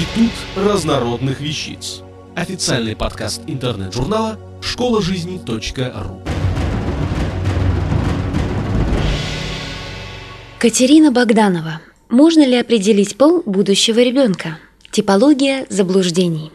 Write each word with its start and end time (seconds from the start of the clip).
Институт 0.00 0.32
разнородных 0.56 1.40
вещиц. 1.40 2.00
Официальный 2.34 2.96
подкаст 2.96 3.42
интернет-журнала 3.46 4.38
школа 4.62 5.02
жизни.ру. 5.02 6.22
Катерина 10.58 11.12
Богданова. 11.12 11.82
Можно 12.08 12.46
ли 12.46 12.56
определить 12.56 13.18
пол 13.18 13.42
будущего 13.44 13.98
ребенка? 13.98 14.58
Типология 14.90 15.66
заблуждений. 15.68 16.50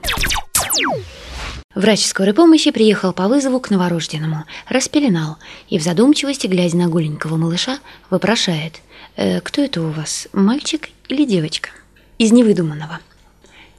Врач 1.75 2.03
скорой 2.03 2.33
помощи 2.33 2.71
приехал 2.71 3.13
по 3.13 3.27
вызову 3.27 3.59
к 3.59 3.69
новорожденному, 3.69 4.45
распеленал 4.67 5.37
и 5.69 5.77
в 5.77 5.83
задумчивости, 5.83 6.47
глядя 6.47 6.77
на 6.77 6.87
голенького 6.87 7.37
малыша, 7.37 7.77
вопрошает, 8.09 8.81
«Э, 9.15 9.39
«Кто 9.41 9.61
это 9.61 9.83
у 9.83 9.91
вас, 9.91 10.29
мальчик 10.33 10.89
или 11.09 11.25
девочка?» 11.25 11.69
Из 12.17 12.31
невыдуманного. 12.31 13.01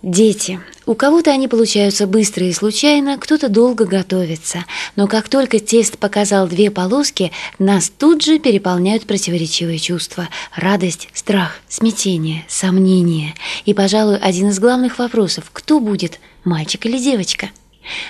Дети. 0.07 0.61
У 0.87 0.95
кого-то 0.95 1.33
они 1.33 1.49
получаются 1.49 2.07
быстро 2.07 2.47
и 2.47 2.53
случайно, 2.53 3.19
кто-то 3.19 3.49
долго 3.49 3.87
готовится. 3.87 4.65
Но 4.95 5.09
как 5.09 5.29
только 5.29 5.59
тест 5.59 5.99
показал 5.99 6.47
две 6.47 6.71
полоски, 6.71 7.33
нас 7.59 7.91
тут 7.91 8.23
же 8.23 8.39
переполняют 8.39 9.05
противоречивые 9.05 9.81
чувства. 9.81 10.29
Радость, 10.55 11.09
страх, 11.13 11.57
смятение, 11.69 12.45
сомнение. 12.47 13.35
И, 13.65 13.75
пожалуй, 13.75 14.19
один 14.19 14.51
из 14.51 14.61
главных 14.61 15.01
вопросов– 15.01 15.51
кто 15.53 15.81
будет, 15.81 16.21
мальчик 16.45 16.87
или 16.87 16.99
девочка– 16.99 17.51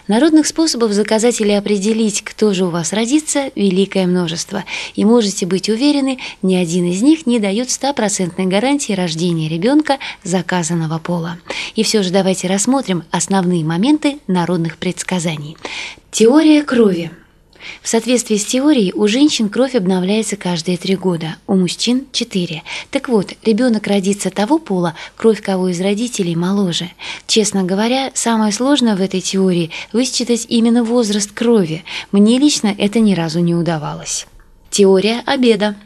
Народных 0.08 0.46
способов 0.46 0.92
заказать 0.92 1.40
или 1.40 1.52
определить, 1.52 2.22
кто 2.22 2.54
же 2.54 2.64
у 2.66 2.70
вас 2.70 2.92
родится, 2.92 3.50
великое 3.54 4.06
множество, 4.06 4.64
и 4.94 5.04
можете 5.04 5.46
быть 5.46 5.68
уверены, 5.68 6.18
ни 6.42 6.54
один 6.54 6.84
из 6.86 7.02
них 7.02 7.26
не 7.26 7.38
дает 7.38 7.70
стопроцентной 7.70 8.46
гарантии 8.46 8.92
рождения 8.92 9.48
ребенка 9.48 9.98
заказанного 10.24 10.98
пола. 10.98 11.38
И 11.74 11.82
все 11.82 12.02
же 12.02 12.10
давайте 12.10 12.48
рассмотрим 12.48 13.04
основные 13.10 13.64
моменты 13.64 14.18
народных 14.26 14.78
предсказаний. 14.78 15.56
Теория 16.10 16.62
крови– 16.62 17.10
в 17.82 17.88
соответствии 17.88 18.36
с 18.36 18.44
теорией, 18.44 18.92
у 18.92 19.06
женщин 19.08 19.48
кровь 19.48 19.74
обновляется 19.74 20.36
каждые 20.36 20.76
три 20.76 20.96
года, 20.96 21.36
у 21.46 21.54
мужчин– 21.54 22.06
четыре. 22.12 22.62
Так 22.90 23.08
вот, 23.08 23.32
ребенок 23.44 23.86
родится 23.86 24.30
того 24.30 24.58
пола, 24.58 24.94
кровь 25.16 25.42
кого 25.42 25.68
из 25.68 25.80
родителей 25.80 26.36
моложе. 26.36 26.90
Честно 27.26 27.62
говоря, 27.62 28.10
самое 28.14 28.52
сложное 28.52 28.96
в 28.96 29.00
этой 29.00 29.20
теории– 29.20 29.70
высчитать 29.92 30.46
именно 30.48 30.84
возраст 30.84 31.32
крови. 31.32 31.84
Мне 32.12 32.38
лично 32.38 32.74
это 32.76 33.00
ни 33.00 33.14
разу 33.14 33.40
не 33.40 33.54
удавалось. 33.54 34.26
Теория 34.70 35.22
обеда. 35.26 35.76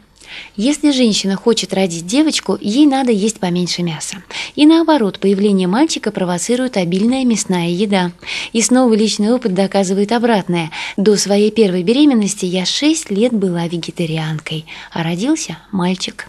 Если 0.55 0.91
женщина 0.91 1.35
хочет 1.35 1.73
родить 1.73 2.05
девочку, 2.05 2.57
ей 2.59 2.85
надо 2.85 3.11
есть 3.11 3.39
поменьше 3.39 3.83
мяса. 3.83 4.17
И 4.55 4.65
наоборот, 4.65 5.19
появление 5.19 5.67
мальчика 5.67 6.11
провоцирует 6.11 6.77
обильная 6.77 7.25
мясная 7.25 7.69
еда. 7.69 8.11
И 8.53 8.61
снова 8.61 8.93
личный 8.93 9.33
опыт 9.33 9.53
доказывает 9.53 10.11
обратное. 10.11 10.71
До 10.97 11.15
своей 11.17 11.51
первой 11.51 11.83
беременности 11.83 12.45
я 12.45 12.65
6 12.65 13.11
лет 13.11 13.33
была 13.33 13.67
вегетарианкой, 13.67 14.65
а 14.91 15.03
родился 15.03 15.57
мальчик. 15.71 16.27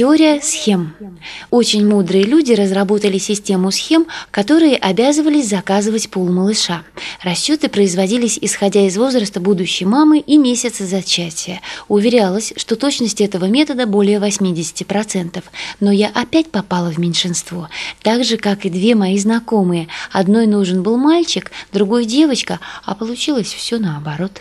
Теория 0.00 0.40
схем. 0.40 0.94
Очень 1.50 1.86
мудрые 1.86 2.24
люди 2.24 2.54
разработали 2.54 3.18
систему 3.18 3.70
схем, 3.70 4.06
которые 4.30 4.76
обязывались 4.76 5.50
заказывать 5.50 6.08
пол 6.08 6.26
малыша. 6.30 6.84
Расчеты 7.22 7.68
производились 7.68 8.38
исходя 8.40 8.86
из 8.86 8.96
возраста 8.96 9.40
будущей 9.40 9.84
мамы 9.84 10.20
и 10.20 10.38
месяца 10.38 10.86
зачатия. 10.86 11.60
Уверялось, 11.88 12.54
что 12.56 12.76
точность 12.76 13.20
этого 13.20 13.44
метода 13.44 13.86
более 13.86 14.20
80%. 14.20 15.44
Но 15.80 15.92
я 15.92 16.08
опять 16.08 16.50
попала 16.50 16.90
в 16.90 16.96
меньшинство. 16.96 17.68
Так 18.02 18.24
же, 18.24 18.38
как 18.38 18.64
и 18.64 18.70
две 18.70 18.94
мои 18.94 19.18
знакомые. 19.18 19.88
Одной 20.10 20.46
нужен 20.46 20.82
был 20.82 20.96
мальчик, 20.96 21.52
другой 21.74 22.06
девочка, 22.06 22.58
а 22.86 22.94
получилось 22.94 23.52
все 23.52 23.76
наоборот. 23.76 24.40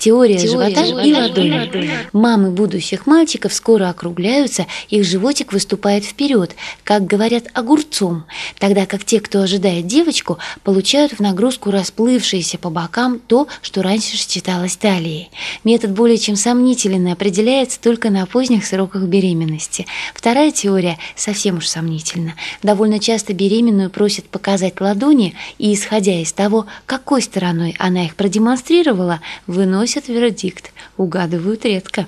Теория, 0.00 0.38
Теория 0.38 0.72
живота, 0.72 0.86
живота 0.86 1.06
и 1.06 1.12
ладони. 1.12 1.90
Мамы 2.14 2.50
будущих 2.52 3.06
мальчиков 3.06 3.52
скоро 3.52 3.90
округляются, 3.90 4.64
их 4.88 5.04
животик 5.04 5.52
выступает 5.52 6.06
вперед, 6.06 6.56
как 6.84 7.04
говорят, 7.04 7.48
огурцом, 7.52 8.24
тогда 8.58 8.86
как 8.86 9.04
те, 9.04 9.20
кто 9.20 9.42
ожидает 9.42 9.86
девочку, 9.86 10.38
получают 10.64 11.12
в 11.12 11.20
нагрузку 11.20 11.70
расплывшееся 11.70 12.56
по 12.56 12.70
бокам 12.70 13.18
то, 13.18 13.46
что 13.60 13.82
раньше 13.82 14.16
считалось 14.16 14.76
талией. 14.76 15.30
Метод 15.64 15.90
более 15.90 16.16
чем 16.16 16.34
сомнительный 16.34 17.12
определяется 17.12 17.78
только 17.78 18.08
на 18.08 18.24
поздних 18.24 18.64
сроках 18.64 19.02
беременности. 19.02 19.84
Вторая 20.14 20.50
теория 20.50 20.96
совсем 21.14 21.58
уж 21.58 21.66
сомнительна. 21.66 22.36
Довольно 22.62 23.00
часто 23.00 23.34
беременную 23.34 23.90
просят 23.90 24.24
показать 24.30 24.80
ладони, 24.80 25.34
и, 25.58 25.74
исходя 25.74 26.18
из 26.18 26.32
того, 26.32 26.64
какой 26.86 27.20
стороной 27.20 27.76
она 27.78 28.06
их 28.06 28.14
продемонстрировала, 28.14 29.20
выносят 29.46 29.89
выносят 29.90 30.08
вердикт, 30.08 30.72
угадывают 30.96 31.64
редко. 31.64 32.06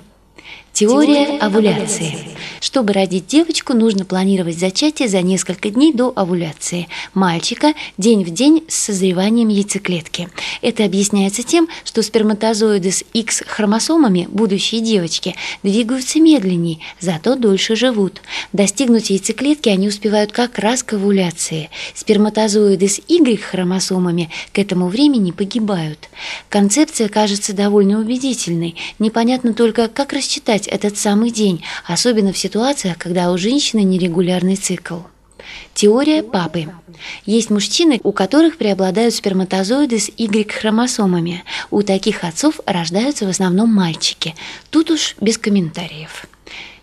Теория 0.73 1.39
овуляции. 1.39 2.32
Чтобы 2.63 2.93
родить 2.93 3.27
девочку, 3.27 3.75
нужно 3.75 4.05
планировать 4.05 4.57
зачатие 4.57 5.09
за 5.09 5.21
несколько 5.21 5.69
дней 5.69 5.93
до 5.93 6.13
овуляции. 6.15 6.87
Мальчика– 7.13 7.75
день 7.99 8.23
в 8.23 8.31
день 8.31 8.63
с 8.69 8.77
созреванием 8.77 9.49
яйцеклетки. 9.49 10.29
Это 10.61 10.85
объясняется 10.85 11.43
тем, 11.43 11.67
что 11.85 12.03
сперматозоиды 12.03 12.93
с 12.93 13.03
X-хромосомами 13.15 14.29
будущей 14.31 14.79
девочки 14.79 15.35
двигаются 15.65 16.21
медленнее, 16.21 16.79
зато 17.01 17.35
дольше 17.35 17.75
живут. 17.75 18.23
Достигнуть 18.53 19.11
яйцеклетки 19.11 19.69
они 19.69 19.89
успевают 19.89 20.31
как 20.31 20.61
раз 20.61 20.85
к 20.85 20.93
овуляции. 20.93 21.69
Сперматозоиды 21.97 22.87
с 22.87 23.01
Y-хромосомами 23.09 24.31
к 24.53 24.61
этому 24.61 24.87
времени 24.87 25.33
погибают. 25.33 26.09
Концепция 26.49 27.09
кажется 27.09 27.55
довольно 27.55 27.99
убедительной. 27.99 28.77
Непонятно 29.01 29.53
только, 29.53 29.89
как 29.89 30.13
рассчитать 30.13 30.69
этот 30.69 30.97
самый 30.97 31.33
день, 31.33 31.65
особенно 31.89 32.33
в 32.33 32.39
ситуациях, 32.53 32.99
когда 32.99 33.33
у 33.33 33.39
женщины 33.39 33.83
нерегулярный 33.83 34.57
цикл. 34.57 34.99
Теория 35.73 36.23
папы. 36.23 36.69
Есть 37.25 37.49
мужчины, 37.49 37.99
у 38.05 38.13
которых 38.13 38.59
преобладают 38.59 39.15
сперматозоиды 39.15 39.99
с 39.99 40.11
Y-хромосомами. 40.19 41.45
У 41.71 41.81
таких 41.83 42.25
отцов 42.25 42.61
рождаются 42.67 43.25
в 43.25 43.31
основном 43.31 43.73
мальчики. 43.73 44.35
Тут 44.69 44.91
уж 44.91 45.17
без 45.19 45.39
комментариев. 45.39 46.27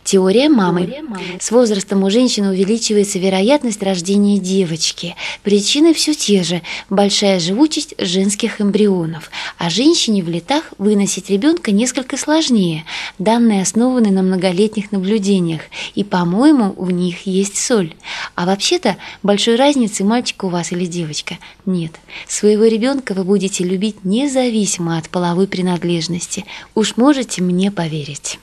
Теория 0.09 0.49
мамы. 0.49 0.91
С 1.39 1.51
возрастом 1.51 2.03
у 2.03 2.09
женщины 2.09 2.49
увеличивается 2.49 3.19
вероятность 3.19 3.83
рождения 3.83 4.39
девочки. 4.39 5.15
Причины 5.43 5.93
все 5.93 6.15
те 6.15 6.41
же– 6.41 6.63
большая 6.89 7.39
живучесть 7.39 7.93
женских 7.99 8.59
эмбрионов. 8.59 9.29
А 9.59 9.69
женщине 9.69 10.23
в 10.23 10.29
летах 10.29 10.63
выносить 10.79 11.29
ребенка 11.29 11.69
несколько 11.69 12.17
сложнее. 12.17 12.85
Данные 13.19 13.61
основаны 13.61 14.09
на 14.09 14.23
многолетних 14.23 14.91
наблюдениях. 14.91 15.61
И, 15.93 16.03
по-моему, 16.03 16.73
в 16.75 16.89
них 16.89 17.27
есть 17.27 17.57
соль. 17.57 17.93
А 18.33 18.47
вообще-то 18.47 18.97
большой 19.21 19.57
разницы, 19.57 20.03
мальчик 20.03 20.43
у 20.43 20.47
вас 20.47 20.71
или 20.71 20.87
девочка, 20.87 21.37
нет. 21.67 21.91
Своего 22.27 22.63
ребенка 22.63 23.13
вы 23.13 23.23
будете 23.23 23.63
любить 23.63 24.03
независимо 24.03 24.97
от 24.97 25.07
половой 25.07 25.45
принадлежности. 25.45 26.45
Уж 26.73 26.97
можете 26.97 27.43
мне 27.43 27.69
поверить. 27.69 28.39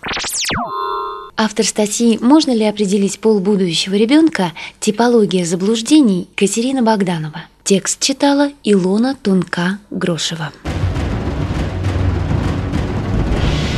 Автор 1.39 1.67
статьи 1.67 2.19
«Можно 2.23 2.53
ли 2.53 2.65
определить 2.65 3.19
пол 3.19 3.41
будущего 3.41 3.95
ребенка? 3.95 4.53
Типология 4.81 5.45
заблуждений» 5.45 6.29
Катерина 6.35 6.83
Богданова. 6.83 7.43
Текст 7.63 8.01
читала 8.01 8.53
Илона 8.65 9.15
Тунка-Грошева. 9.23 10.51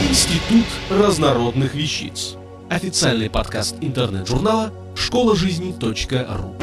Институт 0.09 0.67
разнородных 0.89 1.75
вещиц. 1.75 2.37
Официальный 2.71 3.29
подкаст 3.29 3.75
интернет-журнала 3.81 4.73
школа 4.95 5.34
жизни.ру. 5.34 6.54